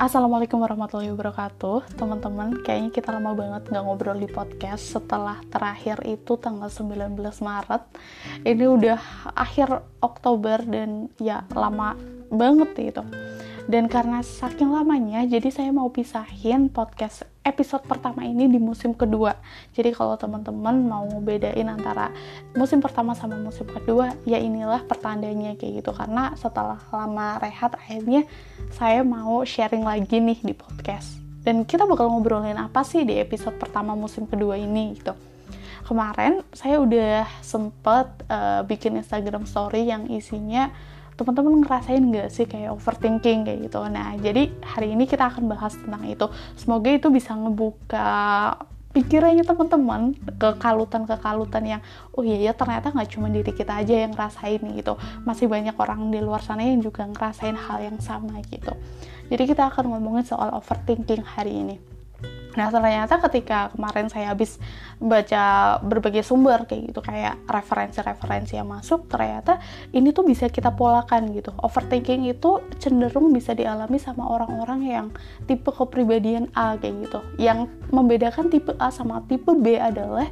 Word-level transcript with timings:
Assalamualaikum 0.00 0.64
warahmatullahi 0.64 1.12
wabarakatuh. 1.12 2.00
Teman-teman, 2.00 2.64
kayaknya 2.64 2.88
kita 2.88 3.12
lama 3.12 3.36
banget 3.36 3.68
nggak 3.68 3.84
ngobrol 3.84 4.16
di 4.16 4.32
podcast 4.32 4.96
Setelah 4.96 5.44
terakhir 5.52 6.00
itu 6.08 6.40
tanggal 6.40 6.72
19 6.72 7.20
Maret. 7.20 7.84
Ini 8.40 8.64
udah 8.64 8.96
akhir 9.36 9.84
Oktober 10.00 10.64
dan 10.64 11.12
ya 11.20 11.44
lama 11.52 12.00
banget 12.32 12.72
gitu. 12.80 13.04
Dan 13.68 13.92
karena 13.92 14.24
saking 14.24 14.72
lamanya 14.72 15.20
jadi 15.28 15.52
saya 15.52 15.68
mau 15.68 15.92
pisahin 15.92 16.72
podcast 16.72 17.28
episode 17.50 17.82
pertama 17.82 18.22
ini 18.22 18.46
di 18.46 18.62
musim 18.62 18.94
kedua. 18.94 19.34
Jadi 19.74 19.90
kalau 19.90 20.14
teman-teman 20.14 20.86
mau 20.86 21.10
bedain 21.18 21.66
antara 21.66 22.14
musim 22.54 22.78
pertama 22.78 23.18
sama 23.18 23.34
musim 23.34 23.66
kedua 23.66 24.14
ya 24.22 24.38
inilah 24.38 24.86
pertandanya 24.86 25.58
kayak 25.58 25.82
gitu. 25.82 25.90
Karena 25.90 26.30
setelah 26.38 26.78
lama 26.94 27.42
rehat 27.42 27.74
akhirnya 27.74 28.22
saya 28.70 29.02
mau 29.02 29.42
sharing 29.42 29.82
lagi 29.82 30.22
nih 30.22 30.38
di 30.40 30.54
podcast. 30.54 31.18
Dan 31.42 31.66
kita 31.66 31.88
bakal 31.88 32.12
ngobrolin 32.12 32.56
apa 32.60 32.86
sih 32.86 33.02
di 33.02 33.18
episode 33.18 33.58
pertama 33.58 33.98
musim 33.98 34.30
kedua 34.30 34.54
ini 34.54 34.94
gitu. 34.94 35.16
Kemarin 35.84 36.46
saya 36.54 36.78
udah 36.78 37.26
sempet 37.42 38.06
uh, 38.30 38.62
bikin 38.62 38.94
Instagram 39.00 39.42
story 39.42 39.90
yang 39.90 40.06
isinya 40.06 40.70
teman-teman 41.20 41.60
ngerasain 41.60 42.00
gak 42.00 42.32
sih 42.32 42.48
kayak 42.48 42.72
overthinking 42.72 43.44
kayak 43.44 43.68
gitu? 43.68 43.84
Nah 43.92 44.16
jadi 44.16 44.48
hari 44.64 44.96
ini 44.96 45.04
kita 45.04 45.28
akan 45.28 45.52
bahas 45.52 45.76
tentang 45.76 46.08
itu. 46.08 46.26
Semoga 46.56 46.88
itu 46.88 47.12
bisa 47.12 47.36
ngebuka 47.36 48.08
pikirannya 48.96 49.44
teman-teman 49.44 50.16
kekalutan-kekalutan 50.40 51.62
yang 51.62 51.82
oh 52.16 52.24
iya 52.24 52.50
ya 52.50 52.52
ternyata 52.56 52.90
nggak 52.90 53.06
cuma 53.14 53.30
diri 53.30 53.52
kita 53.52 53.84
aja 53.84 54.08
yang 54.08 54.16
ngerasain 54.16 54.64
gitu. 54.72 54.96
Masih 55.28 55.44
banyak 55.46 55.76
orang 55.76 56.08
di 56.08 56.24
luar 56.24 56.40
sana 56.40 56.64
yang 56.64 56.80
juga 56.80 57.04
ngerasain 57.04 57.54
hal 57.54 57.84
yang 57.84 58.00
sama 58.00 58.40
gitu. 58.48 58.72
Jadi 59.28 59.44
kita 59.44 59.68
akan 59.68 59.92
ngomongin 59.92 60.24
soal 60.24 60.50
overthinking 60.56 61.22
hari 61.22 61.52
ini 61.54 61.99
Nah 62.58 62.68
ternyata 62.70 63.22
ketika 63.30 63.70
kemarin 63.74 64.10
saya 64.10 64.34
habis 64.34 64.58
baca 64.98 65.78
berbagai 65.80 66.26
sumber 66.26 66.66
kayak 66.66 66.90
gitu 66.90 67.00
kayak 67.00 67.38
referensi-referensi 67.46 68.58
yang 68.58 68.68
masuk 68.68 69.06
ternyata 69.06 69.62
ini 69.94 70.10
tuh 70.10 70.26
bisa 70.26 70.50
kita 70.50 70.74
polakan 70.74 71.30
gitu. 71.30 71.54
Overthinking 71.62 72.26
itu 72.26 72.62
cenderung 72.82 73.30
bisa 73.30 73.54
dialami 73.54 73.96
sama 74.02 74.26
orang-orang 74.26 74.80
yang 74.86 75.06
tipe 75.46 75.70
kepribadian 75.70 76.50
A 76.52 76.74
kayak 76.76 77.06
gitu. 77.06 77.20
Yang 77.38 77.70
membedakan 77.94 78.50
tipe 78.50 78.74
A 78.78 78.90
sama 78.90 79.22
tipe 79.26 79.54
B 79.54 79.78
adalah 79.78 80.26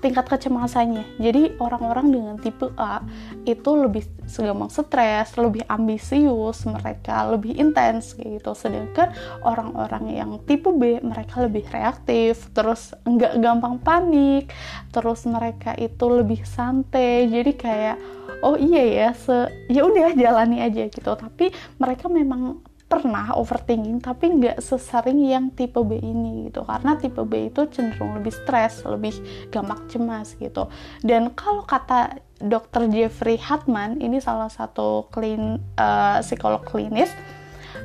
tingkat 0.00 0.26
kecemasannya. 0.26 1.20
Jadi 1.20 1.56
orang-orang 1.60 2.12
dengan 2.12 2.34
tipe 2.40 2.72
A 2.80 3.04
itu 3.44 3.70
lebih 3.76 4.04
gampang 4.26 4.72
stres, 4.72 5.36
lebih 5.36 5.62
ambisius, 5.68 6.64
mereka 6.64 7.28
lebih 7.28 7.56
intens 7.56 8.16
kayak 8.16 8.40
gitu. 8.40 8.52
Sedangkan 8.56 9.12
orang-orang 9.44 10.16
yang 10.16 10.30
tipe 10.48 10.72
B 10.72 10.98
mereka 11.04 11.44
lebih 11.44 11.68
reaktif, 11.70 12.48
terus 12.56 12.96
enggak 13.04 13.36
gampang 13.38 13.76
panik, 13.80 14.50
terus 14.90 15.28
mereka 15.28 15.76
itu 15.76 16.04
lebih 16.08 16.42
santai. 16.48 17.28
Jadi 17.28 17.52
kayak 17.54 17.96
oh 18.40 18.56
iya 18.56 18.84
ya, 18.88 19.08
se 19.12 19.52
ya 19.68 19.84
udah 19.84 20.16
jalani 20.16 20.64
aja 20.64 20.88
gitu. 20.88 21.12
Tapi 21.12 21.52
mereka 21.76 22.08
memang 22.08 22.64
pernah 22.90 23.30
overthinking 23.38 24.02
tapi 24.02 24.34
nggak 24.34 24.58
sesering 24.58 25.22
yang 25.22 25.54
tipe 25.54 25.78
B 25.78 26.02
ini 26.02 26.50
gitu. 26.50 26.66
Karena 26.66 26.98
tipe 26.98 27.22
B 27.22 27.46
itu 27.46 27.70
cenderung 27.70 28.18
lebih 28.18 28.34
stres 28.34 28.82
lebih 28.82 29.14
gampang 29.54 29.86
cemas 29.86 30.34
gitu. 30.34 30.66
Dan 31.06 31.30
kalau 31.38 31.62
kata 31.62 32.18
dokter 32.42 32.90
Jeffrey 32.90 33.38
Hartman 33.38 34.02
ini 34.02 34.18
salah 34.18 34.50
satu 34.50 35.06
klin, 35.14 35.62
uh, 35.78 36.18
psikolog 36.18 36.66
klinis 36.66 37.14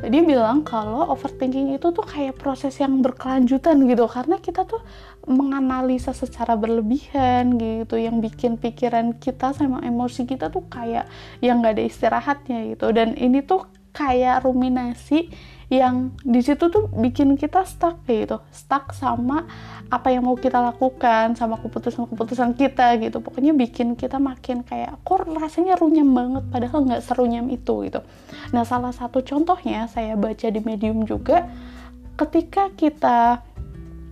dia 0.03 0.22
bilang 0.28 0.67
kalau 0.67 1.07
overthinking 1.07 1.72
itu 1.72 1.88
tuh 1.96 2.03
kayak 2.03 2.35
proses 2.35 2.75
yang 2.81 3.00
berkelanjutan 3.00 3.80
gitu. 3.88 4.06
Karena 4.12 4.41
kita 4.41 4.68
tuh 4.68 4.81
menganalisa 5.25 6.12
secara 6.12 6.59
berlebihan 6.59 7.56
gitu 7.56 7.96
yang 7.96 8.19
bikin 8.19 8.59
pikiran 8.59 9.16
kita 9.18 9.56
sama 9.56 9.80
emosi 9.81 10.28
kita 10.28 10.51
tuh 10.51 10.68
kayak 10.68 11.07
yang 11.40 11.63
nggak 11.63 11.80
ada 11.80 11.85
istirahatnya 11.85 12.75
gitu. 12.75 12.91
Dan 12.91 13.16
ini 13.16 13.40
tuh 13.46 13.66
kayak 13.95 14.44
ruminasi 14.44 15.31
yang 15.66 16.13
di 16.22 16.45
situ 16.45 16.69
tuh 16.69 16.91
bikin 16.94 17.33
kita 17.39 17.66
stuck 17.66 18.06
gitu. 18.06 18.38
Stuck 18.53 18.94
sama 18.94 19.50
apa 19.89 20.13
yang 20.13 20.28
mau 20.28 20.38
kita 20.38 20.61
lakukan 20.61 21.33
sama 21.33 21.57
keputusan-keputusan 21.57 22.53
kita 22.53 23.01
gitu. 23.01 23.17
Pokoknya 23.23 23.56
bikin 23.57 23.97
kita 23.97 24.22
makin 24.22 24.61
kayak 24.61 25.01
kok 25.01 25.25
rasanya 25.25 25.79
runyam 25.79 26.13
banget 26.13 26.44
padahal 26.53 26.85
nggak 26.85 27.01
serunyam 27.01 27.50
itu 27.50 27.89
gitu. 27.89 28.06
Nah 28.53 28.61
salah 28.61 28.94
satu 28.94 29.25
contohnya 29.25 29.89
saya 29.89 30.13
baca 30.13 30.47
di 30.51 30.62
medium 30.62 31.01
juga 31.07 31.50
ketika 32.16 32.69
kita 32.77 33.41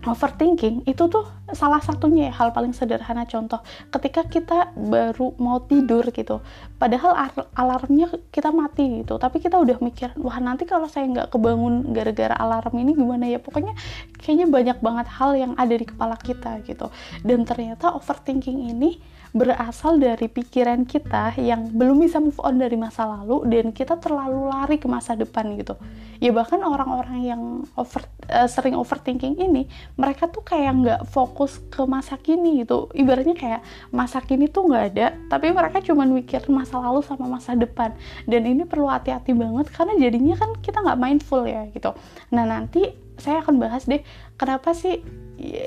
overthinking 0.04 0.84
itu 0.86 1.04
tuh 1.08 1.26
salah 1.56 1.80
satunya 1.80 2.30
ya, 2.30 2.34
hal 2.40 2.50
paling 2.52 2.76
sederhana 2.76 3.24
contoh. 3.28 3.64
Ketika 3.90 4.28
kita 4.28 4.72
baru 4.76 5.36
mau 5.40 5.64
tidur 5.64 6.08
gitu 6.12 6.44
padahal 6.78 7.16
alarmnya 7.56 8.12
kita 8.28 8.52
mati 8.52 9.04
gitu 9.04 9.16
tapi 9.16 9.40
kita 9.40 9.56
udah 9.56 9.80
mikir 9.80 10.12
wah 10.20 10.36
nanti 10.44 10.68
kalau 10.68 10.92
saya 10.92 11.08
nggak 11.08 11.32
kebangun 11.32 11.96
gara-gara 11.96 12.36
alarm 12.36 12.76
ini 12.80 12.92
gimana 12.94 13.26
ya? 13.28 13.40
Pokoknya 13.40 13.74
kayaknya 14.20 14.48
banyak 14.52 14.78
banget 14.84 15.08
hal 15.08 15.32
yang 15.40 15.54
ada 15.56 15.76
di 15.76 15.86
kepala 15.88 16.20
kita 16.20 16.60
gitu. 16.68 16.92
Dan 17.24 17.48
ternyata 17.48 17.96
overthinking 17.96 18.70
ini 18.76 19.00
berasal 19.34 19.98
dari 19.98 20.30
pikiran 20.30 20.86
kita 20.86 21.34
yang 21.42 21.74
belum 21.74 22.06
bisa 22.06 22.22
move 22.22 22.38
on 22.38 22.62
dari 22.62 22.78
masa 22.78 23.10
lalu 23.10 23.50
dan 23.50 23.74
kita 23.74 23.98
terlalu 23.98 24.46
lari 24.46 24.78
ke 24.78 24.86
masa 24.86 25.18
depan 25.18 25.58
gitu. 25.58 25.74
Ya 26.22 26.30
bahkan 26.30 26.62
orang-orang 26.62 27.20
yang 27.26 27.42
over 27.74 28.06
uh, 28.30 28.46
sering 28.46 28.78
overthinking 28.78 29.42
ini 29.42 29.66
mereka 29.98 30.30
tuh 30.30 30.46
kayak 30.46 30.72
nggak 30.86 31.02
fokus 31.10 31.58
ke 31.74 31.82
masa 31.90 32.22
kini 32.22 32.62
gitu. 32.62 32.94
Ibaratnya 32.94 33.34
kayak 33.34 33.62
masa 33.90 34.22
kini 34.22 34.46
tuh 34.54 34.70
nggak 34.70 34.86
ada 34.94 35.18
tapi 35.34 35.50
mereka 35.50 35.82
cuma 35.82 36.06
mikir 36.06 36.46
masa 36.54 36.78
lalu 36.78 37.02
sama 37.02 37.26
masa 37.26 37.58
depan. 37.58 37.98
Dan 38.30 38.46
ini 38.46 38.70
perlu 38.70 38.86
hati-hati 38.86 39.34
banget 39.34 39.74
karena 39.74 39.98
jadinya 39.98 40.38
kan 40.38 40.54
kita 40.62 40.78
nggak 40.78 41.00
mindful 41.02 41.42
ya 41.50 41.66
gitu. 41.74 41.90
Nah 42.30 42.46
nanti 42.46 43.02
saya 43.18 43.42
akan 43.46 43.62
bahas 43.62 43.86
deh 43.86 44.02
kenapa 44.38 44.74
sih 44.74 45.02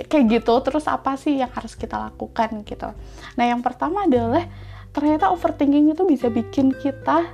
kayak 0.09 0.41
gitu 0.41 0.55
terus 0.65 0.89
apa 0.89 1.15
sih 1.21 1.41
yang 1.41 1.53
harus 1.53 1.77
kita 1.77 1.97
lakukan 2.11 2.65
gitu 2.65 2.91
nah 3.37 3.45
yang 3.45 3.61
pertama 3.61 4.09
adalah 4.09 4.45
ternyata 4.97 5.29
overthinking 5.29 5.93
itu 5.93 6.09
bisa 6.09 6.33
bikin 6.33 6.73
kita 6.73 7.29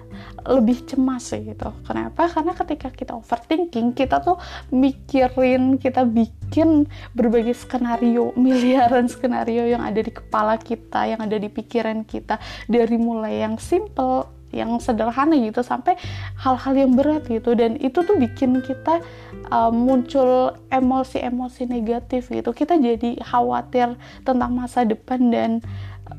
lebih 0.50 0.82
cemas 0.82 1.30
gitu. 1.30 1.70
Kenapa? 1.86 2.26
Karena 2.26 2.58
ketika 2.58 2.90
kita 2.90 3.14
overthinking, 3.14 3.94
kita 3.94 4.18
tuh 4.18 4.34
mikirin, 4.74 5.78
kita 5.78 6.02
bikin 6.02 6.90
berbagai 7.14 7.54
skenario, 7.54 8.34
miliaran 8.40 9.06
skenario 9.06 9.62
yang 9.70 9.86
ada 9.86 10.02
di 10.02 10.10
kepala 10.10 10.58
kita, 10.58 11.06
yang 11.06 11.22
ada 11.22 11.38
di 11.38 11.46
pikiran 11.46 12.02
kita, 12.02 12.42
dari 12.66 12.98
mulai 12.98 13.46
yang 13.46 13.54
simple 13.62 14.42
yang 14.52 14.76
sederhana 14.76 15.32
gitu 15.40 15.64
sampai 15.64 15.96
hal-hal 16.36 16.76
yang 16.76 16.92
berat 16.92 17.24
gitu 17.24 17.56
dan 17.56 17.80
itu 17.80 18.04
tuh 18.04 18.20
bikin 18.20 18.60
kita 18.60 19.00
uh, 19.52 19.68
muncul 19.68 20.56
emosi-emosi 20.72 21.68
negatif 21.68 22.32
gitu. 22.32 22.56
Kita 22.56 22.80
jadi 22.80 23.20
khawatir 23.20 24.00
tentang 24.24 24.56
masa 24.56 24.88
depan 24.88 25.28
dan 25.28 25.60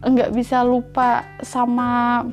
nggak 0.06 0.32
bisa 0.38 0.62
lupa 0.62 1.26
sama 1.42 2.24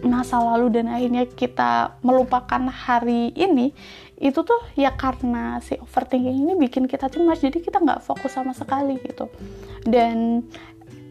masa 0.00 0.40
lalu 0.40 0.72
dan 0.80 0.88
akhirnya 0.88 1.28
kita 1.28 2.00
melupakan 2.00 2.64
hari 2.72 3.36
ini. 3.36 3.76
Itu 4.16 4.44
tuh 4.44 4.60
ya 4.76 4.96
karena 4.96 5.60
si 5.60 5.76
overthinking 5.76 6.48
ini 6.48 6.52
bikin 6.56 6.88
kita 6.88 7.12
cemas 7.12 7.40
jadi 7.44 7.60
kita 7.60 7.80
nggak 7.80 8.00
fokus 8.00 8.32
sama 8.32 8.56
sekali 8.56 8.96
gitu. 9.04 9.28
Dan 9.84 10.44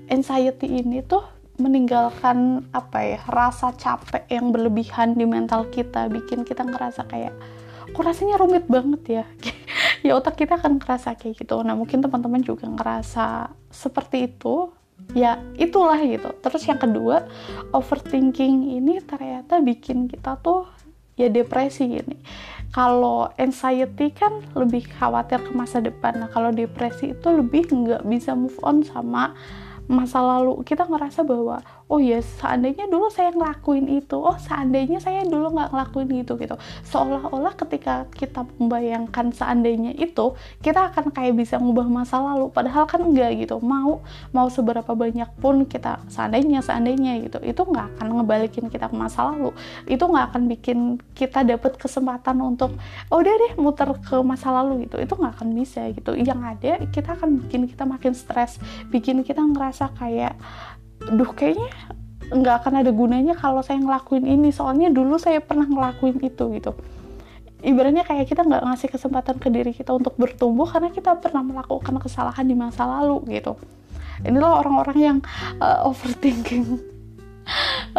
anxiety 0.10 0.82
ini 0.82 1.06
tuh 1.06 1.22
meninggalkan 1.60 2.64
apa 2.72 3.04
ya 3.04 3.20
rasa 3.28 3.76
capek 3.76 4.26
yang 4.32 4.56
berlebihan 4.56 5.14
di 5.14 5.28
mental 5.28 5.68
kita 5.68 6.08
bikin 6.08 6.48
kita 6.48 6.64
ngerasa 6.64 7.04
kayak 7.12 7.36
kok 8.00 8.08
rasanya 8.08 8.40
rumit 8.40 8.64
banget 8.72 9.04
ya. 9.12 9.26
Ya 10.00 10.16
otak 10.16 10.40
kita 10.40 10.56
akan 10.56 10.80
ngerasa 10.80 11.20
kayak 11.20 11.44
gitu. 11.44 11.60
Nah 11.60 11.76
mungkin 11.76 12.00
teman-teman 12.00 12.40
juga 12.40 12.72
ngerasa 12.72 13.52
seperti 13.68 14.32
itu. 14.32 14.72
Ya 15.12 15.44
itulah 15.60 16.00
gitu. 16.00 16.32
Terus 16.40 16.64
yang 16.64 16.80
kedua 16.80 17.28
overthinking 17.76 18.80
ini 18.80 19.04
ternyata 19.04 19.60
bikin 19.60 20.08
kita 20.08 20.40
tuh 20.40 20.72
ya 21.20 21.28
depresi 21.28 22.00
gini. 22.00 22.16
Kalau 22.72 23.28
anxiety 23.36 24.16
kan 24.16 24.40
lebih 24.56 24.88
khawatir 24.88 25.44
ke 25.44 25.52
masa 25.52 25.84
depan. 25.84 26.16
Nah 26.24 26.32
kalau 26.32 26.56
depresi 26.56 27.12
itu 27.12 27.28
lebih 27.36 27.68
nggak 27.68 28.08
bisa 28.08 28.32
move 28.40 28.56
on 28.64 28.80
sama 28.88 29.36
masa 29.92 30.24
lalu. 30.24 30.64
Kita 30.64 30.88
ngerasa 30.88 31.28
bahwa 31.28 31.60
oh 31.90 31.98
ya 31.98 32.22
seandainya 32.22 32.86
dulu 32.86 33.10
saya 33.10 33.34
ngelakuin 33.34 33.90
itu 33.90 34.14
oh 34.14 34.38
seandainya 34.38 35.02
saya 35.02 35.26
dulu 35.26 35.50
nggak 35.58 35.74
ngelakuin 35.74 36.22
itu 36.22 36.38
gitu. 36.38 36.56
Seolah-olah 36.86 37.58
ketika 37.58 38.06
kita 38.14 38.46
membayangkan 38.62 39.34
seandainya 39.34 39.98
itu 39.98 40.38
kita 40.62 40.94
akan 40.94 41.10
kayak 41.10 41.34
bisa 41.34 41.58
ngubah 41.58 41.90
masa 41.90 42.22
lalu. 42.22 42.54
Padahal 42.54 42.86
kan 42.86 43.02
enggak 43.02 43.42
gitu. 43.42 43.58
Mau 43.58 44.06
mau 44.30 44.48
seberapa 44.54 44.94
banyak 44.94 45.34
pun 45.42 45.66
kita 45.66 46.06
seandainya 46.14 46.62
seandainya 46.62 47.26
gitu. 47.26 47.42
Itu 47.42 47.66
nggak 47.66 47.98
akan 47.98 48.22
ngebalikin 48.22 48.70
kita 48.70 48.86
ke 48.86 48.94
masa 48.96 49.34
lalu. 49.34 49.50
Itu 49.90 50.06
nggak 50.06 50.26
akan 50.30 50.42
bikin 50.46 51.02
kita 51.18 51.42
dapat 51.42 51.74
kesempatan 51.82 52.38
untuk 52.38 52.78
oh 53.10 53.18
udah 53.18 53.34
deh 53.34 53.54
muter 53.58 53.90
ke 53.98 54.22
masa 54.22 54.54
lalu 54.54 54.86
gitu. 54.86 55.02
Itu 55.02 55.18
nggak 55.18 55.42
akan 55.42 55.58
bisa 55.58 55.90
gitu. 55.90 56.14
Yang 56.14 56.40
ada 56.54 56.72
kita 56.94 57.18
akan 57.18 57.42
bikin 57.42 57.66
kita 57.66 57.84
makin 57.90 58.14
stres. 58.14 58.62
Bikin 58.94 59.26
kita 59.26 59.42
ngerasa 59.42 59.90
kayak 59.98 60.38
duh 61.08 61.32
kayaknya 61.32 61.70
nggak 62.30 62.56
akan 62.62 62.74
ada 62.86 62.92
gunanya 62.94 63.34
kalau 63.34 63.64
saya 63.66 63.82
ngelakuin 63.82 64.26
ini. 64.26 64.54
Soalnya 64.54 64.94
dulu 64.94 65.18
saya 65.18 65.42
pernah 65.42 65.66
ngelakuin 65.66 66.22
itu 66.22 66.44
gitu. 66.58 66.72
Ibaratnya 67.60 68.08
kayak 68.08 68.32
kita 68.32 68.48
nggak 68.48 68.64
ngasih 68.64 68.88
kesempatan 68.88 69.36
ke 69.36 69.52
diri 69.52 69.76
kita 69.76 69.92
untuk 69.92 70.16
bertumbuh 70.16 70.64
karena 70.64 70.96
kita 70.96 71.20
pernah 71.20 71.44
melakukan 71.44 72.00
kesalahan 72.00 72.48
di 72.48 72.56
masa 72.56 72.88
lalu 72.88 73.20
gitu. 73.36 73.60
Inilah 74.24 74.64
orang-orang 74.64 74.98
yang 75.00 75.18
uh, 75.60 75.88
overthinking 75.88 76.80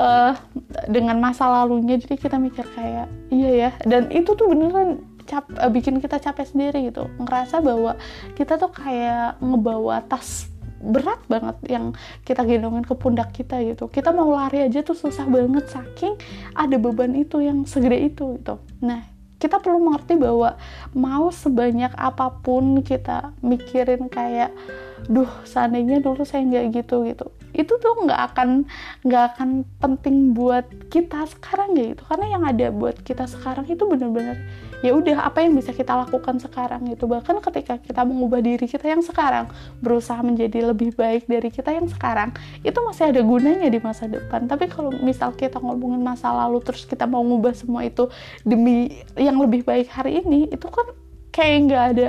uh, 0.00 0.32
dengan 0.94 1.20
masa 1.20 1.48
lalunya. 1.48 2.00
Jadi 2.00 2.16
kita 2.16 2.40
mikir 2.40 2.64
kayak 2.72 3.08
iya 3.28 3.50
ya. 3.68 3.70
Dan 3.84 4.08
itu 4.08 4.32
tuh 4.32 4.48
beneran 4.48 5.04
cap, 5.28 5.44
uh, 5.60 5.68
bikin 5.68 6.00
kita 6.00 6.16
capek 6.16 6.48
sendiri 6.48 6.88
gitu. 6.88 7.08
Ngerasa 7.20 7.60
bahwa 7.60 8.00
kita 8.36 8.56
tuh 8.56 8.72
kayak 8.72 9.36
ngebawa 9.44 10.00
tas 10.08 10.48
berat 10.80 11.20
banget 11.28 11.56
yang 11.68 11.92
kita 12.24 12.42
gendongin 12.42 12.82
ke 12.82 12.96
pundak 12.96 13.30
kita 13.36 13.60
gitu. 13.60 13.86
Kita 13.92 14.10
mau 14.10 14.32
lari 14.32 14.64
aja 14.64 14.80
tuh 14.80 14.96
susah 14.96 15.28
banget 15.28 15.68
saking 15.68 16.16
ada 16.56 16.76
beban 16.80 17.12
itu 17.14 17.44
yang 17.44 17.68
segede 17.68 18.10
itu 18.10 18.40
gitu. 18.40 18.58
Nah 18.80 19.04
kita 19.40 19.56
perlu 19.56 19.80
mengerti 19.80 20.20
bahwa 20.20 20.60
mau 20.92 21.32
sebanyak 21.32 21.96
apa 21.96 22.28
pun 22.44 22.84
kita 22.84 23.32
mikirin 23.40 24.12
kayak 24.12 24.52
duh 25.08 25.28
seandainya 25.48 26.04
dulu 26.04 26.28
saya 26.28 26.44
nggak 26.44 26.84
gitu 26.84 27.08
gitu. 27.08 27.32
Itu 27.56 27.80
tuh 27.80 28.04
nggak 28.04 28.20
akan 28.32 28.68
nggak 29.04 29.24
akan 29.34 29.48
penting 29.80 30.36
buat 30.36 30.68
kita 30.92 31.24
sekarang 31.28 31.72
ya 31.76 31.96
gitu. 31.96 32.04
Karena 32.04 32.26
yang 32.36 32.42
ada 32.44 32.68
buat 32.68 33.00
kita 33.00 33.24
sekarang 33.24 33.64
itu 33.64 33.80
bener-bener 33.88 34.36
ya 34.80 34.96
udah 34.96 35.28
apa 35.28 35.44
yang 35.44 35.56
bisa 35.56 35.72
kita 35.76 35.92
lakukan 35.92 36.40
sekarang 36.40 36.88
gitu. 36.88 37.04
Bahkan 37.04 37.40
ketika 37.44 37.76
kita 37.80 38.02
mengubah 38.04 38.40
diri 38.40 38.64
kita 38.64 38.88
yang 38.88 39.04
sekarang 39.04 39.48
berusaha 39.80 40.20
menjadi 40.24 40.72
lebih 40.72 40.96
baik 40.96 41.28
dari 41.28 41.48
kita 41.52 41.72
yang 41.72 41.88
sekarang 41.88 42.32
itu 42.64 42.76
masih 42.80 43.12
ada 43.12 43.20
gunanya 43.20 43.68
di 43.68 43.80
masa 43.80 44.08
depan. 44.08 44.48
Tapi 44.48 44.68
kalau 44.72 44.92
misal 45.04 45.36
kita 45.36 45.60
ngomongin 45.60 46.00
masa 46.00 46.32
lalu 46.32 46.64
terus 46.64 46.88
kita 46.88 47.04
mau 47.04 47.20
ngubah 47.20 47.52
semua 47.52 47.84
itu 47.84 48.08
demi 48.42 49.04
yang 49.20 49.36
lebih 49.36 49.64
baik 49.64 49.92
hari 49.92 50.24
ini 50.24 50.48
itu 50.48 50.66
kan 50.68 50.88
kayak 51.30 51.56
nggak 51.70 51.84
ada 51.94 52.08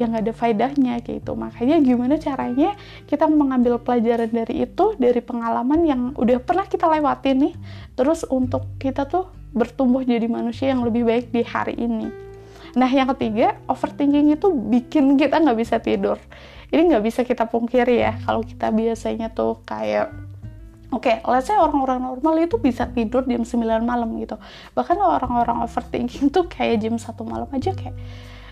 yang 0.00 0.08
nggak 0.16 0.24
ada 0.24 0.34
faedahnya 0.34 0.92
kayak 1.04 1.22
gitu. 1.22 1.32
Makanya 1.36 1.76
gimana 1.84 2.14
caranya 2.16 2.70
kita 3.06 3.28
mengambil 3.28 3.78
pelajaran 3.78 4.32
dari 4.32 4.64
itu 4.64 4.96
dari 4.96 5.20
pengalaman 5.20 5.80
yang 5.84 6.00
udah 6.16 6.40
pernah 6.40 6.64
kita 6.66 6.88
lewatin 6.88 7.50
nih. 7.50 7.54
Terus 7.94 8.24
untuk 8.26 8.66
kita 8.80 9.04
tuh 9.06 9.41
bertumbuh 9.52 10.04
jadi 10.04 10.24
manusia 10.28 10.72
yang 10.72 10.84
lebih 10.84 11.04
baik 11.04 11.32
di 11.32 11.44
hari 11.44 11.76
ini. 11.76 12.08
Nah, 12.72 12.88
yang 12.88 13.12
ketiga, 13.12 13.60
overthinking 13.68 14.32
itu 14.32 14.48
bikin 14.48 15.20
kita 15.20 15.36
nggak 15.40 15.58
bisa 15.60 15.76
tidur. 15.76 16.16
Ini 16.72 16.88
nggak 16.88 17.04
bisa 17.04 17.20
kita 17.20 17.44
pungkiri 17.44 18.00
ya, 18.00 18.16
kalau 18.24 18.40
kita 18.40 18.72
biasanya 18.72 19.28
tuh 19.32 19.60
kayak 19.68 20.08
Oke, 20.92 21.08
okay, 21.08 21.24
let's 21.24 21.48
say 21.48 21.56
orang-orang 21.56 22.04
normal 22.04 22.36
itu 22.36 22.60
bisa 22.60 22.84
tidur 22.84 23.24
jam 23.24 23.48
9 23.48 23.80
malam 23.80 24.12
gitu. 24.20 24.36
Bahkan 24.76 25.00
orang-orang 25.00 25.64
overthinking 25.64 26.28
tuh 26.28 26.44
kayak 26.44 26.84
jam 26.84 27.00
1 27.00 27.16
malam 27.24 27.48
aja 27.48 27.72
kayak 27.72 27.96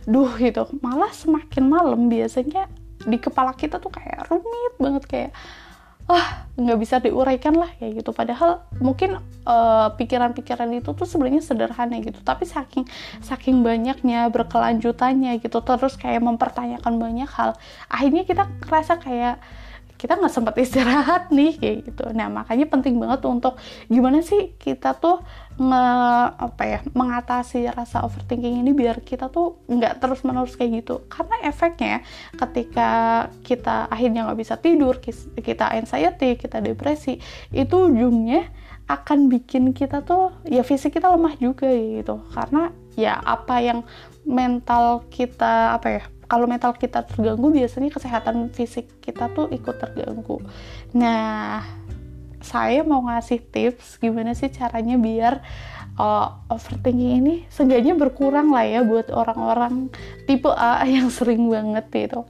duh 0.08 0.32
gitu. 0.40 0.64
Malah 0.80 1.12
semakin 1.12 1.68
malam 1.68 2.08
biasanya 2.08 2.64
di 3.04 3.20
kepala 3.20 3.52
kita 3.52 3.76
tuh 3.76 3.92
kayak 3.92 4.24
rumit 4.32 4.72
banget 4.80 5.04
kayak 5.04 5.30
wah 6.10 6.50
nggak 6.58 6.78
bisa 6.82 6.98
diuraikan 6.98 7.54
lah 7.54 7.70
kayak 7.78 8.02
gitu. 8.02 8.10
Padahal 8.10 8.66
mungkin 8.82 9.22
eh, 9.46 9.88
pikiran-pikiran 9.94 10.68
uh, 10.74 10.78
itu 10.82 10.90
tuh 10.90 11.06
sebenarnya 11.06 11.40
sederhana 11.40 11.96
gitu 12.02 12.18
tapi 12.20 12.44
saking 12.44 12.84
saking 13.22 13.62
banyaknya 13.62 14.26
berkelanjutannya 14.28 15.38
gitu 15.38 15.62
terus 15.62 15.94
kayak 15.96 16.20
mempertanyakan 16.20 17.00
banyak 17.00 17.30
hal 17.30 17.56
akhirnya 17.88 18.26
kita 18.28 18.44
kerasa 18.60 19.00
kayak 19.00 19.40
kita 20.00 20.16
nggak 20.16 20.32
sempat 20.32 20.56
istirahat 20.56 21.28
nih 21.28 21.60
kayak 21.60 21.92
gitu. 21.92 22.08
Nah 22.16 22.32
makanya 22.32 22.64
penting 22.72 22.96
banget 22.96 23.20
untuk 23.28 23.60
gimana 23.92 24.24
sih 24.24 24.56
kita 24.56 24.96
tuh 24.96 25.20
nge 25.60 25.86
apa 26.40 26.62
ya 26.64 26.80
mengatasi 26.96 27.68
rasa 27.68 28.00
overthinking 28.08 28.64
ini 28.64 28.72
biar 28.72 29.04
kita 29.04 29.28
tuh 29.28 29.60
nggak 29.68 30.00
terus 30.00 30.24
menerus 30.24 30.56
kayak 30.56 30.80
gitu. 30.80 31.04
Karena 31.12 31.44
efeknya 31.44 32.00
ketika 32.32 32.90
kita 33.44 33.92
akhirnya 33.92 34.24
nggak 34.24 34.40
bisa 34.40 34.56
tidur 34.56 34.96
kita 35.36 35.68
anxiety 35.76 36.40
kita 36.40 36.64
depresi 36.64 37.20
itu 37.52 37.76
ujungnya 37.76 38.48
akan 38.88 39.28
bikin 39.28 39.76
kita 39.76 40.00
tuh 40.02 40.32
ya 40.48 40.64
fisik 40.64 40.96
kita 40.96 41.12
lemah 41.12 41.36
juga 41.36 41.68
gitu. 41.68 42.24
Karena 42.32 42.72
ya 42.96 43.20
apa 43.20 43.60
yang 43.60 43.84
mental 44.24 45.04
kita 45.12 45.76
apa 45.76 45.88
ya 45.92 46.02
kalau 46.30 46.46
mental 46.46 46.70
kita 46.78 47.02
terganggu 47.02 47.50
biasanya 47.50 47.90
kesehatan 47.90 48.54
fisik 48.54 49.02
kita 49.02 49.26
tuh 49.34 49.50
ikut 49.50 49.74
terganggu. 49.82 50.38
Nah 50.94 51.66
saya 52.38 52.86
mau 52.86 53.02
ngasih 53.02 53.42
tips 53.50 53.98
gimana 53.98 54.32
sih 54.32 54.48
caranya 54.48 54.94
biar 54.94 55.42
uh, 55.98 56.38
overthinking 56.48 57.18
ini 57.18 57.34
seenggaknya 57.50 57.98
berkurang 57.98 58.54
lah 58.54 58.62
ya 58.62 58.86
buat 58.86 59.10
orang-orang 59.10 59.90
tipe 60.30 60.48
A 60.54 60.86
yang 60.94 61.10
sering 61.10 61.50
banget 61.50 61.90
gitu. 61.90 62.22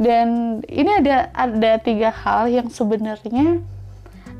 Dan 0.00 0.60
ini 0.64 1.04
ada 1.04 1.28
ada 1.36 1.76
tiga 1.76 2.08
hal 2.08 2.48
yang 2.48 2.72
sebenarnya 2.72 3.60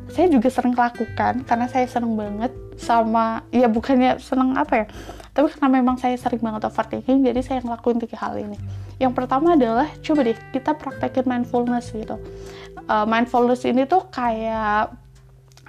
saya 0.08 0.32
juga 0.32 0.48
sering 0.48 0.72
lakukan 0.72 1.44
karena 1.44 1.66
saya 1.68 1.84
seneng 1.84 2.16
banget 2.16 2.52
sama 2.76 3.44
ya 3.50 3.66
bukannya 3.66 4.20
seneng 4.20 4.54
apa 4.54 4.84
ya 4.84 4.86
tapi 5.32 5.52
karena 5.52 5.68
memang 5.80 5.96
saya 6.00 6.14
sering 6.16 6.40
banget 6.40 6.68
overthinking 6.68 7.24
jadi 7.24 7.40
saya 7.42 7.58
ngelakuin 7.64 8.00
tiga 8.00 8.20
hal 8.20 8.36
ini 8.36 8.56
yang 8.96 9.12
pertama 9.12 9.54
adalah 9.54 9.88
coba 10.00 10.24
deh 10.24 10.38
kita 10.52 10.72
praktekin 10.76 11.28
mindfulness 11.28 11.92
gitu. 11.92 12.16
Uh, 12.86 13.04
mindfulness 13.04 13.66
ini 13.66 13.84
tuh 13.84 14.08
kayak 14.08 14.94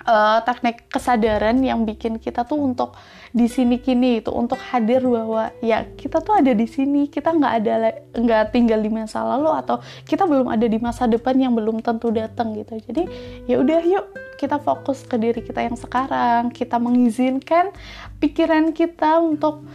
uh, 0.08 0.40
teknik 0.48 0.88
kesadaran 0.88 1.60
yang 1.60 1.84
bikin 1.84 2.18
kita 2.18 2.48
tuh 2.48 2.58
untuk 2.58 2.96
di 3.36 3.46
sini 3.52 3.78
kini 3.84 4.24
itu 4.24 4.32
untuk 4.32 4.58
hadir 4.72 5.04
bahwa 5.04 5.52
ya 5.60 5.84
kita 5.84 6.24
tuh 6.24 6.40
ada 6.40 6.56
di 6.56 6.64
sini 6.64 7.12
kita 7.12 7.36
nggak 7.36 7.54
ada 7.60 7.74
nggak 8.16 8.44
tinggal 8.56 8.80
di 8.80 8.88
masa 8.88 9.22
lalu 9.22 9.52
atau 9.52 9.84
kita 10.08 10.24
belum 10.24 10.48
ada 10.48 10.66
di 10.66 10.80
masa 10.80 11.06
depan 11.06 11.36
yang 11.36 11.54
belum 11.54 11.84
tentu 11.84 12.10
datang 12.10 12.56
gitu. 12.56 12.80
Jadi 12.80 13.04
ya 13.46 13.60
udah 13.60 13.80
yuk 13.84 14.06
kita 14.40 14.62
fokus 14.62 15.04
ke 15.04 15.20
diri 15.20 15.44
kita 15.44 15.68
yang 15.68 15.76
sekarang 15.76 16.54
kita 16.56 16.80
mengizinkan 16.80 17.74
pikiran 18.24 18.72
kita 18.72 19.20
untuk 19.20 19.66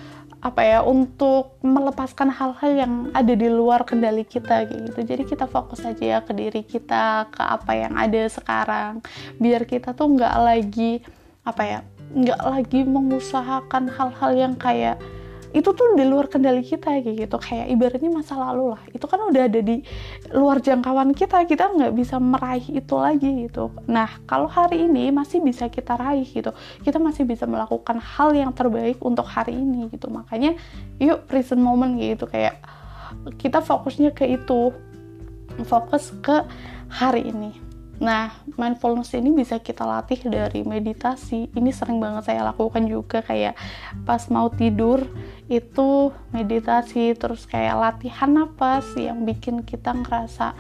apa 0.43 0.67
ya 0.67 0.83
untuk 0.83 1.55
melepaskan 1.63 2.27
hal-hal 2.35 2.71
yang 2.75 2.93
ada 3.15 3.31
di 3.31 3.47
luar 3.47 3.87
kendali 3.87 4.27
kita 4.27 4.67
gitu. 4.67 4.99
Jadi 4.99 5.23
kita 5.23 5.47
fokus 5.47 5.87
aja 5.87 6.03
ya 6.03 6.19
ke 6.19 6.35
diri 6.35 6.67
kita 6.67 7.31
ke 7.31 7.43
apa 7.47 7.73
yang 7.79 7.95
ada 7.95 8.27
sekarang. 8.27 8.99
Biar 9.39 9.63
kita 9.63 9.95
tuh 9.95 10.11
nggak 10.19 10.37
lagi 10.43 10.99
apa 11.47 11.63
ya 11.63 11.81
nggak 12.13 12.43
lagi 12.43 12.81
mengusahakan 12.83 13.87
hal-hal 13.89 14.31
yang 14.35 14.55
kayak 14.59 14.99
itu 15.53 15.71
tuh 15.77 15.93
di 15.93 16.05
luar 16.09 16.33
kendali 16.33 16.65
kita 16.65 17.01
kayak 17.05 17.29
gitu. 17.29 17.37
Kayak 17.37 17.67
ibaratnya 17.69 18.11
masa 18.13 18.41
lalu 18.41 18.73
lah. 18.73 18.83
Itu 18.93 19.05
kan 19.05 19.21
udah 19.29 19.43
ada 19.49 19.61
di 19.61 19.85
luar 20.33 20.65
jangkauan 20.65 21.13
kita. 21.13 21.45
Kita 21.45 21.73
nggak 21.73 21.93
bisa 21.93 22.17
meraih 22.17 22.65
itu 22.73 22.95
lagi 22.97 23.31
gitu. 23.49 23.69
Nah 23.89 24.09
kalau 24.25 24.49
hari 24.49 24.89
ini 24.89 25.13
masih 25.13 25.45
bisa 25.45 25.69
kita 25.69 25.97
raih 26.01 26.25
gitu. 26.25 26.57
Kita 26.81 26.97
masih 26.97 27.29
bisa 27.29 27.45
melakukan 27.45 28.01
hal 28.01 28.33
yang 28.33 28.51
terbaik 28.57 28.97
untuk 29.05 29.29
hari 29.29 29.53
ini 29.53 29.93
gitu. 29.93 30.09
Makanya 30.09 30.57
yuk 30.97 31.29
present 31.29 31.61
moment 31.61 32.01
gitu. 32.01 32.25
Kayak 32.25 32.65
kita 33.37 33.61
fokusnya 33.61 34.17
ke 34.17 34.25
itu. 34.29 34.73
Fokus 35.69 36.17
ke 36.25 36.49
hari 36.89 37.29
ini 37.29 37.72
Nah, 38.03 38.35
mindfulness 38.59 39.15
ini 39.15 39.31
bisa 39.31 39.63
kita 39.63 39.87
latih 39.87 40.19
dari 40.27 40.67
meditasi. 40.67 41.47
Ini 41.55 41.71
sering 41.71 42.03
banget 42.03 42.27
saya 42.27 42.43
lakukan 42.43 42.83
juga 42.91 43.23
kayak 43.23 43.55
pas 44.03 44.27
mau 44.27 44.51
tidur 44.51 45.07
itu 45.47 46.11
meditasi 46.35 47.15
terus 47.15 47.47
kayak 47.47 47.79
latihan 47.79 48.35
napas 48.35 48.91
yang 48.99 49.23
bikin 49.23 49.63
kita 49.63 49.95
ngerasa 49.95 50.51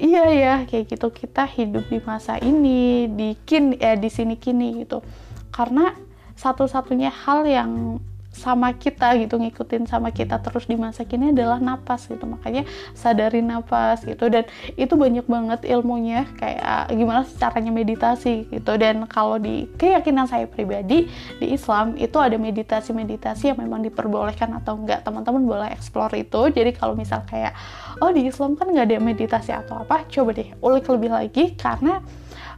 iya 0.00 0.26
ya 0.32 0.54
kayak 0.66 0.96
gitu 0.96 1.12
kita 1.12 1.46
hidup 1.46 1.86
di 1.86 2.02
masa 2.02 2.40
ini 2.42 3.06
di 3.06 3.38
kin 3.46 3.76
ya 3.76 3.92
di 3.92 4.08
sini 4.08 4.40
kini 4.40 4.80
gitu. 4.80 5.04
Karena 5.52 5.92
satu-satunya 6.40 7.12
hal 7.12 7.44
yang 7.44 8.00
sama 8.34 8.74
kita 8.74 9.14
gitu 9.22 9.38
ngikutin 9.38 9.86
sama 9.86 10.10
kita 10.10 10.42
terus 10.42 10.66
di 10.66 10.74
masa 10.74 11.06
kini 11.06 11.30
adalah 11.30 11.62
napas 11.62 12.10
gitu. 12.10 12.26
Makanya 12.26 12.66
sadari 12.92 13.40
napas 13.40 14.02
gitu. 14.02 14.26
Dan 14.26 14.44
itu 14.74 14.98
banyak 14.98 15.24
banget 15.24 15.60
ilmunya 15.70 16.26
kayak 16.34 16.90
gimana 16.90 17.22
caranya 17.38 17.70
meditasi 17.70 18.50
gitu. 18.50 18.74
Dan 18.74 19.06
kalau 19.06 19.38
di 19.38 19.70
keyakinan 19.78 20.26
saya 20.26 20.50
pribadi 20.50 21.06
di 21.38 21.46
Islam 21.54 21.94
itu 21.94 22.18
ada 22.18 22.34
meditasi-meditasi 22.34 23.54
yang 23.54 23.58
memang 23.62 23.86
diperbolehkan 23.86 24.50
atau 24.58 24.74
enggak. 24.76 25.06
Teman-teman 25.06 25.46
boleh 25.46 25.70
explore 25.70 26.12
itu. 26.18 26.50
Jadi 26.50 26.74
kalau 26.74 26.98
misal 26.98 27.22
kayak 27.24 27.54
oh 28.02 28.10
di 28.10 28.26
Islam 28.26 28.58
kan 28.58 28.66
nggak 28.68 28.86
ada 28.90 28.98
meditasi 28.98 29.54
atau 29.54 29.86
apa 29.86 30.02
coba 30.10 30.34
deh 30.34 30.50
ulik 30.58 30.90
lebih 30.90 31.10
lagi. 31.14 31.44
Karena 31.54 32.02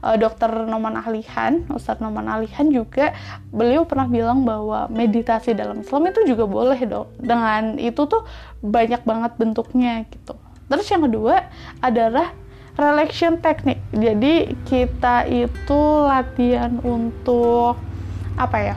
uh, 0.03 0.17
dokter 0.17 0.49
Noman 0.49 0.99
Ahlihan, 0.99 1.65
Ustadz 1.71 2.03
Noman 2.03 2.27
Ahlihan 2.27 2.69
juga 2.73 3.15
beliau 3.53 3.85
pernah 3.87 4.09
bilang 4.09 4.43
bahwa 4.43 4.89
meditasi 4.89 5.53
dalam 5.53 5.85
Islam 5.85 6.11
itu 6.11 6.21
juga 6.29 6.45
boleh 6.49 6.81
dong. 6.89 7.09
Dengan 7.21 7.77
itu 7.77 8.05
tuh 8.09 8.25
banyak 8.65 9.05
banget 9.07 9.33
bentuknya 9.39 10.05
gitu. 10.09 10.35
Terus 10.67 10.87
yang 10.91 11.07
kedua 11.07 11.47
adalah 11.79 12.35
relaxation 12.77 13.41
teknik. 13.41 13.81
Jadi 13.95 14.53
kita 14.69 15.25
itu 15.31 15.81
latihan 16.05 16.77
untuk 16.85 17.79
apa 18.37 18.59
ya? 18.61 18.77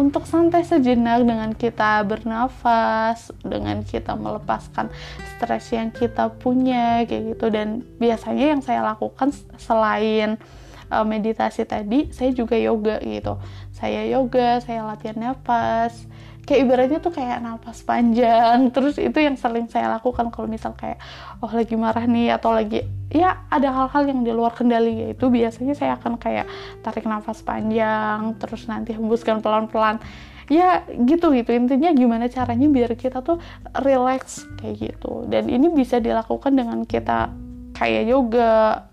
Untuk 0.00 0.24
santai 0.24 0.64
sejenak 0.64 1.28
dengan 1.28 1.52
kita 1.52 2.00
bernafas, 2.08 3.28
dengan 3.44 3.84
kita 3.84 4.16
melepaskan 4.16 4.88
stres 5.36 5.68
yang 5.76 5.92
kita 5.92 6.32
punya 6.40 7.04
kayak 7.04 7.36
gitu 7.36 7.46
dan 7.52 7.84
biasanya 8.00 8.56
yang 8.56 8.64
saya 8.64 8.80
lakukan 8.80 9.28
selain 9.60 10.40
uh, 10.88 11.04
meditasi 11.04 11.68
tadi, 11.68 12.08
saya 12.16 12.32
juga 12.32 12.56
yoga 12.56 12.96
gitu. 13.04 13.36
Saya 13.76 14.08
yoga, 14.08 14.64
saya 14.64 14.88
latihan 14.88 15.36
nafas, 15.36 16.08
kayak 16.50 16.66
ibaratnya 16.66 16.98
tuh 16.98 17.14
kayak 17.14 17.38
nafas 17.38 17.86
panjang. 17.86 18.58
Terus 18.74 18.98
itu 18.98 19.14
yang 19.22 19.38
sering 19.38 19.70
saya 19.70 19.86
lakukan 19.94 20.34
kalau 20.34 20.50
misal 20.50 20.74
kayak 20.74 20.98
oh 21.38 21.46
lagi 21.46 21.78
marah 21.78 22.10
nih 22.10 22.34
atau 22.34 22.50
lagi 22.50 22.82
ya 23.06 23.46
ada 23.46 23.70
hal-hal 23.70 24.10
yang 24.10 24.26
di 24.26 24.34
luar 24.34 24.50
kendali 24.50 25.06
yaitu 25.06 25.30
biasanya 25.30 25.78
saya 25.78 25.94
akan 25.94 26.18
kayak 26.18 26.50
tarik 26.82 27.06
nafas 27.06 27.46
panjang 27.46 28.34
terus 28.42 28.66
nanti 28.66 28.98
hembuskan 28.98 29.38
pelan-pelan. 29.38 30.02
Ya 30.50 30.82
gitu 30.90 31.30
gitu. 31.30 31.54
Intinya 31.54 31.94
gimana 31.94 32.26
caranya 32.26 32.66
biar 32.66 32.98
kita 32.98 33.22
tuh 33.22 33.38
relax 33.78 34.42
kayak 34.58 34.90
gitu. 34.90 35.30
Dan 35.30 35.46
ini 35.46 35.70
bisa 35.70 36.02
dilakukan 36.02 36.50
dengan 36.50 36.82
kita 36.82 37.30
kayak 37.78 38.10
yoga 38.10 38.90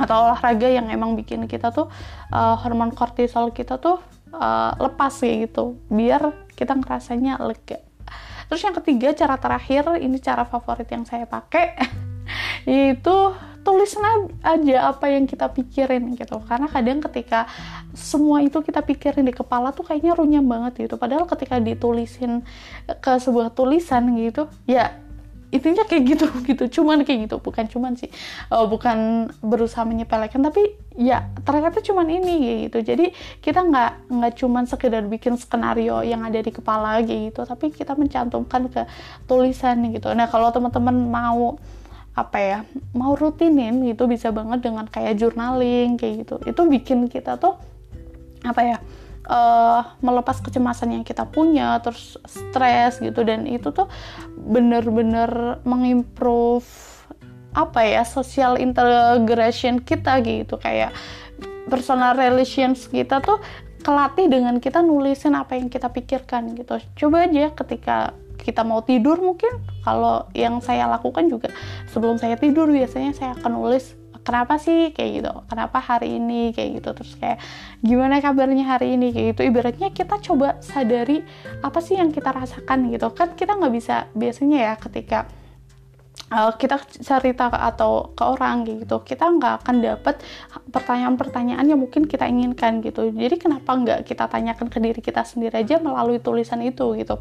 atau 0.00 0.16
olahraga 0.24 0.70
yang 0.70 0.88
emang 0.88 1.18
bikin 1.18 1.44
kita 1.44 1.74
tuh 1.74 1.92
uh, 2.32 2.56
hormon 2.56 2.94
kortisol 2.94 3.52
kita 3.52 3.76
tuh 3.76 4.00
uh, 4.32 4.72
lepas 4.80 5.12
kayak 5.20 5.52
gitu. 5.52 5.76
Biar 5.92 6.49
kita 6.60 6.76
ngerasanya 6.76 7.40
lega. 7.40 7.80
Terus 8.52 8.60
yang 8.60 8.76
ketiga 8.76 9.16
cara 9.16 9.40
terakhir 9.40 9.96
ini 9.96 10.20
cara 10.20 10.44
favorit 10.44 10.84
yang 10.92 11.08
saya 11.08 11.24
pakai 11.24 11.80
itu 12.92 13.16
tulisan 13.60 14.28
aja 14.40 14.90
apa 14.90 15.06
yang 15.08 15.24
kita 15.24 15.48
pikirin 15.48 16.12
gitu. 16.18 16.36
Karena 16.44 16.68
kadang 16.68 17.00
ketika 17.00 17.48
semua 17.96 18.44
itu 18.44 18.60
kita 18.60 18.84
pikirin 18.84 19.24
di 19.24 19.32
kepala 19.32 19.72
tuh 19.72 19.86
kayaknya 19.88 20.12
runyam 20.18 20.44
banget 20.44 20.90
gitu. 20.90 21.00
Padahal 21.00 21.24
ketika 21.24 21.56
ditulisin 21.56 22.44
ke 23.00 23.12
sebuah 23.16 23.54
tulisan 23.56 24.12
gitu 24.18 24.50
ya 24.68 24.98
intinya 25.50 25.84
kayak 25.86 26.02
gitu 26.06 26.26
gitu. 26.50 26.64
Cuman 26.80 27.02
kayak 27.02 27.30
gitu 27.30 27.36
bukan 27.42 27.66
cuman 27.66 27.94
sih 27.98 28.10
uh, 28.50 28.66
bukan 28.66 29.30
berusaha 29.42 29.82
menyepelekan 29.86 30.40
tapi 30.42 30.74
ya 30.94 31.30
ternyata 31.42 31.82
cuman 31.82 32.06
ini 32.08 32.66
gitu. 32.66 32.82
Jadi 32.82 33.12
kita 33.42 33.66
nggak 33.66 34.10
nggak 34.10 34.32
cuman 34.38 34.64
sekedar 34.66 35.04
bikin 35.06 35.34
skenario 35.38 36.02
yang 36.06 36.22
ada 36.22 36.38
di 36.38 36.50
kepala 36.54 37.02
gitu. 37.04 37.42
Tapi 37.42 37.74
kita 37.74 37.98
mencantumkan 37.98 38.70
ke 38.70 38.82
tulisan 39.26 39.82
gitu. 39.90 40.10
Nah 40.14 40.30
kalau 40.30 40.50
teman-teman 40.54 40.96
mau 41.10 41.58
apa 42.10 42.38
ya 42.42 42.58
mau 42.90 43.14
rutinin 43.14 43.86
gitu 43.86 44.10
bisa 44.10 44.34
banget 44.34 44.66
dengan 44.66 44.86
kayak 44.86 45.18
journaling 45.18 45.98
kayak 45.98 46.26
gitu. 46.26 46.36
Itu 46.46 46.66
bikin 46.66 47.06
kita 47.06 47.38
tuh 47.38 47.58
apa 48.40 48.60
ya 48.64 48.78
uh, 49.26 49.98
melepas 50.00 50.40
kecemasan 50.40 50.96
yang 50.96 51.04
kita 51.04 51.26
punya 51.28 51.80
terus 51.84 52.16
stres 52.24 53.02
gitu. 53.02 53.26
Dan 53.26 53.44
itu 53.44 53.74
tuh 53.74 53.90
bener-bener 54.36 55.60
mengimprove 55.66 56.66
apa 57.50 57.82
ya 57.82 58.06
social 58.06 58.56
integration 58.56 59.82
kita 59.82 60.22
gitu. 60.22 60.56
Kayak 60.56 60.94
personal 61.66 62.16
relations 62.16 62.86
kita 62.88 63.20
tuh 63.20 63.42
kelatih 63.80 64.28
dengan 64.28 64.60
kita 64.60 64.84
nulisin 64.84 65.34
apa 65.36 65.56
yang 65.56 65.68
kita 65.68 65.90
pikirkan 65.90 66.54
gitu. 66.56 66.78
Coba 66.96 67.26
aja 67.26 67.52
ketika 67.52 68.14
kita 68.40 68.64
mau 68.64 68.80
tidur 68.80 69.20
mungkin 69.20 69.60
kalau 69.84 70.24
yang 70.32 70.64
saya 70.64 70.88
lakukan 70.88 71.28
juga 71.28 71.52
sebelum 71.92 72.16
saya 72.16 72.40
tidur 72.40 72.72
biasanya 72.72 73.12
saya 73.12 73.36
akan 73.36 73.52
nulis 73.52 73.99
kenapa 74.22 74.60
sih? 74.60 74.92
kayak 74.94 75.10
gitu. 75.20 75.32
Kenapa 75.48 75.78
hari 75.80 76.20
ini? 76.20 76.52
kayak 76.54 76.82
gitu. 76.82 76.90
Terus 76.96 77.12
kayak 77.18 77.38
gimana 77.80 78.20
kabarnya 78.20 78.64
hari 78.64 78.94
ini? 78.94 79.12
kayak 79.12 79.26
gitu. 79.36 79.40
Ibaratnya 79.48 79.88
kita 79.90 80.20
coba 80.20 80.60
sadari 80.64 81.24
apa 81.60 81.78
sih 81.80 81.96
yang 81.96 82.12
kita 82.12 82.30
rasakan 82.30 82.92
gitu. 82.92 83.10
Kan 83.12 83.34
kita 83.34 83.56
nggak 83.56 83.72
bisa 83.74 84.06
biasanya 84.14 84.58
ya 84.70 84.74
ketika 84.76 85.28
uh, 86.30 86.52
kita 86.54 86.78
cerita 86.86 87.50
atau 87.50 88.14
ke 88.14 88.22
orang 88.24 88.62
gitu 88.64 89.02
kita 89.02 89.26
nggak 89.26 89.66
akan 89.66 89.76
dapat 89.82 90.22
pertanyaan-pertanyaan 90.70 91.66
yang 91.66 91.80
mungkin 91.82 92.06
kita 92.06 92.24
inginkan 92.30 92.80
gitu. 92.80 93.10
Jadi 93.10 93.36
kenapa 93.36 93.70
nggak 93.74 94.00
kita 94.06 94.30
tanyakan 94.30 94.70
ke 94.70 94.78
diri 94.78 95.00
kita 95.02 95.26
sendiri 95.26 95.60
aja 95.60 95.82
melalui 95.82 96.22
tulisan 96.22 96.62
itu 96.62 96.94
gitu. 96.96 97.18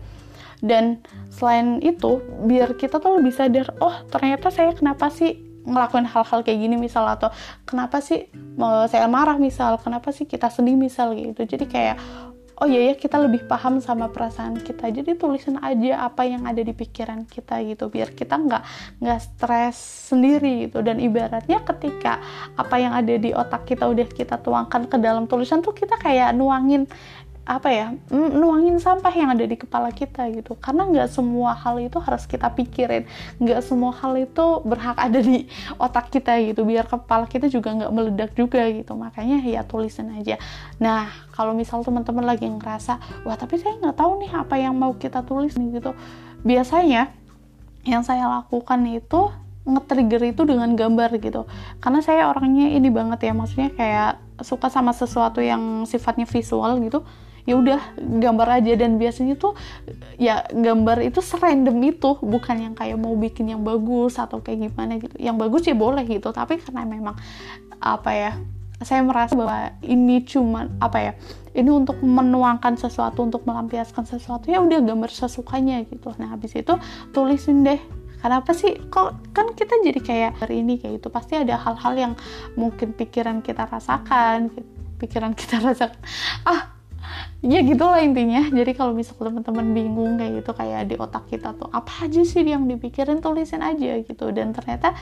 Dan 0.60 1.00
selain 1.32 1.80
itu 1.80 2.20
biar 2.44 2.76
kita 2.76 3.00
tuh 3.00 3.18
lebih 3.20 3.32
sadar 3.32 3.74
oh 3.80 3.96
ternyata 4.12 4.52
saya 4.52 4.76
kenapa 4.76 5.08
sih 5.08 5.49
ngelakuin 5.68 6.08
hal-hal 6.08 6.40
kayak 6.44 6.60
gini 6.60 6.76
misal 6.80 7.04
atau 7.08 7.34
kenapa 7.68 8.00
sih 8.00 8.32
saya 8.88 9.08
marah 9.12 9.36
misal 9.36 9.80
kenapa 9.80 10.12
sih 10.16 10.24
kita 10.28 10.48
sedih 10.48 10.76
misal 10.80 11.16
gitu. 11.16 11.44
Jadi 11.44 11.66
kayak 11.68 11.96
oh 12.60 12.68
iya 12.68 12.92
ya 12.92 12.96
kita 13.00 13.16
lebih 13.16 13.48
paham 13.48 13.80
sama 13.80 14.12
perasaan 14.12 14.60
kita. 14.60 14.92
Jadi 14.92 15.16
tulisin 15.16 15.56
aja 15.64 16.04
apa 16.04 16.28
yang 16.28 16.44
ada 16.44 16.60
di 16.60 16.76
pikiran 16.76 17.24
kita 17.24 17.64
gitu 17.64 17.88
biar 17.88 18.12
kita 18.12 18.36
nggak 18.36 18.64
nggak 19.00 19.20
stres 19.24 19.80
sendiri 20.12 20.68
gitu. 20.68 20.84
Dan 20.84 21.00
ibaratnya 21.00 21.64
ketika 21.64 22.20
apa 22.60 22.76
yang 22.76 22.92
ada 22.92 23.16
di 23.16 23.32
otak 23.32 23.64
kita 23.64 23.88
udah 23.88 24.08
kita 24.12 24.36
tuangkan 24.44 24.92
ke 24.92 25.00
dalam 25.00 25.24
tulisan 25.26 25.64
tuh 25.64 25.72
kita 25.72 25.96
kayak 26.04 26.36
nuangin 26.36 26.84
apa 27.50 27.74
ya 27.74 27.98
nuangin 28.14 28.78
sampah 28.78 29.10
yang 29.10 29.34
ada 29.34 29.42
di 29.42 29.58
kepala 29.58 29.90
kita 29.90 30.30
gitu. 30.30 30.54
Karena 30.62 30.86
nggak 30.86 31.10
semua 31.10 31.58
hal 31.58 31.82
itu 31.82 31.98
harus 31.98 32.30
kita 32.30 32.46
pikirin. 32.54 33.10
Nggak 33.42 33.66
semua 33.66 33.90
hal 33.98 34.14
itu 34.22 34.62
berhak 34.62 34.94
ada 35.02 35.18
di 35.18 35.50
otak 35.82 36.14
kita 36.14 36.38
gitu. 36.46 36.62
Biar 36.62 36.86
kepala 36.86 37.26
kita 37.26 37.50
juga 37.50 37.74
nggak 37.74 37.90
meledak 37.90 38.32
juga 38.38 38.62
gitu. 38.70 38.94
Makanya 38.94 39.42
ya 39.42 39.66
tulisin 39.66 40.14
aja. 40.14 40.38
Nah 40.78 41.10
kalau 41.34 41.58
misal 41.58 41.82
teman-teman 41.82 42.22
lagi 42.22 42.46
ngerasa 42.46 43.26
wah 43.26 43.34
tapi 43.34 43.58
saya 43.58 43.82
nggak 43.82 43.98
tahu 43.98 44.22
nih 44.22 44.32
apa 44.38 44.56
yang 44.62 44.78
mau 44.78 44.94
kita 44.94 45.26
tulis 45.26 45.58
nih 45.58 45.82
gitu. 45.82 45.98
Biasanya 46.46 47.10
yang 47.82 48.06
saya 48.06 48.30
lakukan 48.30 48.86
itu 48.86 49.34
nge-trigger 49.66 50.22
itu 50.38 50.46
dengan 50.46 50.70
gambar 50.78 51.18
gitu. 51.18 51.50
Karena 51.82 52.06
saya 52.06 52.30
orangnya 52.30 52.70
ini 52.70 52.94
banget 52.94 53.26
ya. 53.26 53.34
Maksudnya 53.34 53.74
kayak 53.74 54.22
suka 54.46 54.70
sama 54.70 54.94
sesuatu 54.94 55.42
yang 55.42 55.90
sifatnya 55.90 56.30
visual 56.30 56.78
gitu 56.86 57.02
ya 57.50 57.58
udah 57.58 57.82
gambar 57.98 58.62
aja. 58.62 58.78
Dan 58.78 59.02
biasanya 59.02 59.34
tuh 59.42 59.58
ya 60.22 60.46
gambar 60.54 61.02
itu 61.02 61.18
serandom 61.26 61.82
itu. 61.82 62.22
Bukan 62.22 62.56
yang 62.62 62.74
kayak 62.78 63.02
mau 63.02 63.18
bikin 63.18 63.50
yang 63.50 63.66
bagus 63.66 64.22
atau 64.22 64.46
kayak 64.46 64.70
gimana 64.70 65.02
gitu. 65.02 65.18
Yang 65.18 65.36
bagus 65.42 65.62
ya 65.66 65.74
boleh 65.74 66.06
gitu. 66.06 66.30
Tapi 66.30 66.62
karena 66.62 66.86
memang 66.86 67.18
apa 67.82 68.12
ya 68.14 68.32
saya 68.80 69.04
merasa 69.04 69.36
bahwa 69.36 69.76
ini 69.84 70.24
cuman 70.24 70.80
apa 70.80 71.00
ya 71.04 71.14
ini 71.52 71.68
untuk 71.68 72.00
menuangkan 72.00 72.80
sesuatu 72.80 73.28
untuk 73.28 73.44
melampiaskan 73.44 74.08
sesuatu 74.08 74.48
ya 74.48 74.64
udah 74.64 74.80
gambar 74.80 75.12
sesukanya 75.12 75.84
gitu. 75.90 76.16
Nah 76.16 76.32
habis 76.38 76.56
itu 76.56 76.78
tulisin 77.12 77.66
deh. 77.66 77.80
Kenapa 78.20 78.52
sih? 78.52 78.76
Kok 78.76 79.32
kan 79.32 79.56
kita 79.56 79.80
jadi 79.80 80.00
kayak 80.04 80.32
hari 80.44 80.60
ini 80.60 80.76
kayak 80.76 81.04
itu 81.04 81.08
pasti 81.08 81.40
ada 81.40 81.56
hal-hal 81.56 81.94
yang 81.96 82.14
mungkin 82.60 82.92
pikiran 82.92 83.40
kita 83.40 83.64
rasakan 83.64 84.52
pikiran 85.00 85.32
kita 85.34 85.60
rasakan. 85.68 86.00
Ah 86.44 86.79
ya 87.46 87.60
gitulah 87.64 88.02
intinya. 88.04 88.46
Jadi 88.50 88.72
kalau 88.76 88.92
misal 88.92 89.16
teman-teman 89.16 89.72
bingung 89.72 90.18
kayak 90.20 90.44
gitu 90.44 90.52
kayak 90.56 90.90
di 90.90 90.96
otak 90.96 91.28
kita 91.30 91.56
tuh 91.56 91.70
apa 91.72 92.08
aja 92.08 92.22
sih 92.24 92.44
yang 92.44 92.66
dipikirin 92.66 93.20
tulisin 93.24 93.62
aja 93.62 94.02
gitu. 94.04 94.32
Dan 94.36 94.52
ternyata 94.52 94.94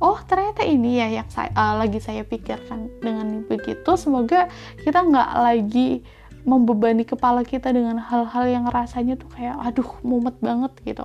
oh 0.00 0.18
ternyata 0.24 0.64
ini 0.64 1.00
ya 1.00 1.22
yang 1.22 1.28
saya 1.28 1.50
uh, 1.54 1.78
lagi 1.80 1.98
saya 1.98 2.26
pikirkan. 2.26 3.00
Dengan 3.00 3.46
begitu 3.46 3.90
semoga 3.94 4.50
kita 4.82 5.04
nggak 5.04 5.30
lagi 5.36 6.04
membebani 6.44 7.04
kepala 7.04 7.44
kita 7.44 7.68
dengan 7.68 8.00
hal-hal 8.00 8.44
yang 8.48 8.64
rasanya 8.68 9.16
tuh 9.20 9.28
kayak 9.28 9.60
aduh 9.60 9.90
mumet 10.00 10.36
banget 10.40 10.72
gitu 10.88 11.04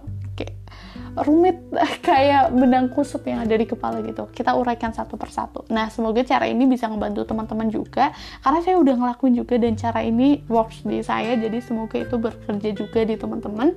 rumit 1.23 1.57
kayak 2.07 2.51
benang 2.51 2.91
kusut 2.91 3.23
yang 3.23 3.47
ada 3.47 3.55
di 3.55 3.63
kepala 3.63 4.03
gitu. 4.03 4.27
Kita 4.29 4.51
uraikan 4.55 4.91
satu 4.91 5.15
persatu. 5.15 5.63
Nah 5.71 5.87
semoga 5.87 6.21
cara 6.27 6.45
ini 6.49 6.67
bisa 6.67 6.91
ngebantu 6.91 7.23
teman-teman 7.23 7.71
juga 7.71 8.11
karena 8.43 8.59
saya 8.59 8.75
udah 8.75 8.95
ngelakuin 8.99 9.33
juga 9.39 9.55
dan 9.55 9.79
cara 9.79 10.03
ini 10.03 10.43
works 10.51 10.83
di 10.83 10.99
saya 10.99 11.39
jadi 11.39 11.57
semoga 11.63 11.95
itu 11.95 12.15
bekerja 12.19 12.69
juga 12.75 12.99
di 13.07 13.15
teman-teman. 13.15 13.75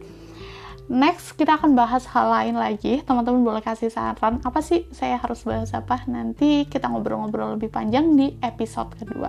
Next 0.89 1.37
kita 1.37 1.61
akan 1.61 1.77
bahas 1.77 2.09
hal 2.09 2.33
lain 2.33 2.57
lagi. 2.57 3.05
Teman-teman 3.05 3.45
boleh 3.45 3.61
kasih 3.61 3.93
saran 3.93 4.41
apa 4.41 4.65
sih 4.65 4.89
saya 4.91 5.21
harus 5.21 5.45
bahas 5.45 5.71
apa? 5.77 6.03
Nanti 6.09 6.65
kita 6.65 6.89
ngobrol-ngobrol 6.89 7.61
lebih 7.61 7.69
panjang 7.69 8.17
di 8.17 8.35
episode 8.41 8.97
kedua. 8.97 9.29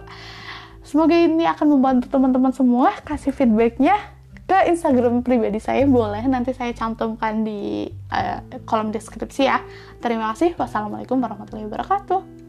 Semoga 0.80 1.14
ini 1.14 1.44
akan 1.44 1.78
membantu 1.78 2.08
teman-teman 2.08 2.56
semua. 2.56 2.96
Kasih 3.04 3.36
feedbacknya 3.36 4.19
ke 4.50 4.66
Instagram 4.74 5.22
pribadi 5.22 5.62
saya 5.62 5.86
boleh 5.86 6.26
nanti 6.26 6.58
saya 6.58 6.74
cantumkan 6.74 7.46
di 7.46 7.86
uh, 8.10 8.42
kolom 8.66 8.90
deskripsi 8.90 9.46
ya. 9.46 9.62
Terima 10.02 10.34
kasih. 10.34 10.58
Wassalamualaikum 10.58 11.22
warahmatullahi 11.22 11.70
wabarakatuh 11.70 12.49